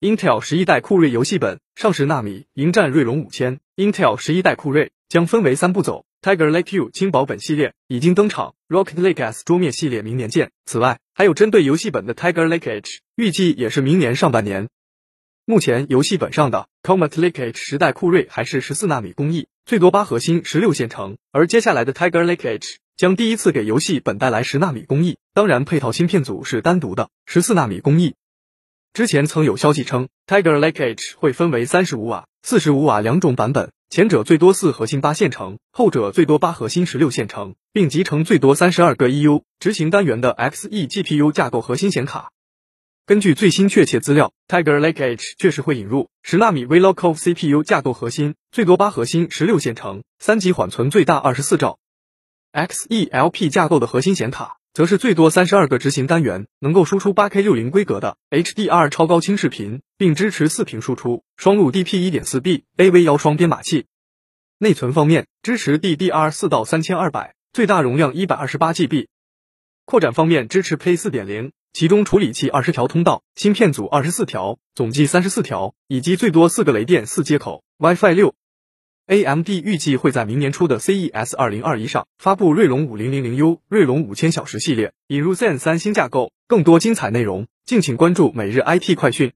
[0.00, 3.58] Intel 十一代酷睿游戏本上十纳米，迎战锐龙五千。
[3.74, 10.52] Intel 十一代酷睿将分为三步走，Tiger Lake U 轻薄本系列已经登场，Rocket Lake S 桌面系列明年见。
[10.66, 14.68] 此外，还有针对游戏本的 Tiger Lake H，预计也是明年上半年。
[15.44, 21.18] 目前游戏本上的 Comet Lake H 十代酷睿还是十四纳米工艺，最多八核心，十六线程。
[21.32, 28.14] 而接下来的 Tiger Lake H 将第一次给游戏本带来十纳米工艺，当然配套芯片组是单独的十四纳米工艺。
[28.92, 42.30] 之前曾有消息称，Tiger Lake H 会分为三十五瓦、四十五瓦两种版本，前者最多四核心八线程，后者最多八核心十六线程，并集成最多三十二个 EU 执行单元的 Xe GPU 架构核心显卡。
[43.06, 51.78] 根据最新确切资料，Tiger Lake H 确实会引入十纳米 Vlocov CPU 架构核心，最多八核心十六线程，三级缓存最大二十四兆
[52.52, 54.57] ，Xe-LP 架构的核心显卡。
[54.78, 63.86] 则是最多三十二个执行单元，能够输出八 K 六零规格的 HDR 超高清视频，并支持四屏输出，双路 DP 一点四 B AV 幺双编码器。
[64.58, 69.08] 内存方面，支持 DDR 四到三千二百，最大容量一百二十八 GB。
[69.84, 78.36] 扩展方面，支持 Play 四点零，其中处理器二十条通道，芯片组二十四条，总计三十四条，以及最多四个雷电四接口，WiFi 六。
[79.08, 86.30] AMD 预计会在明年初的 CES 2021上发布锐龙 5000U、锐龙五千小时系列，引入 Zen 三新架构。
[86.46, 89.32] 更多精彩内容，敬请关注每日 IT 快讯。